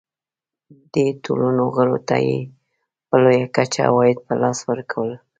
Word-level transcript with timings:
دې 0.93 1.05
ټولنو 1.23 1.63
غړو 1.75 1.97
ته 2.07 2.15
یې 2.25 2.39
په 3.07 3.15
لویه 3.23 3.47
کچه 3.55 3.81
عواید 3.87 4.17
په 4.25 4.33
لاس 4.41 4.57
ورکول. 4.69 5.11